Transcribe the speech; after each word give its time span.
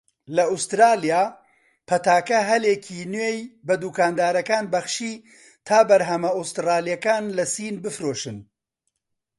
لە 0.35 0.43
ئوستراڵیا، 0.51 1.23
پەتاکە 1.87 2.39
هەلێکی 2.49 2.99
نوێی 3.13 3.39
بە 3.67 3.73
دوکاندارەکان 3.81 4.65
بەخشی 4.73 5.13
تا 5.67 5.79
بەرهەمە 5.89 6.31
ئوستڕاڵیەکان 6.37 7.23
لە 7.37 7.43
سین 7.53 7.75
بفرۆشتن. 7.83 8.37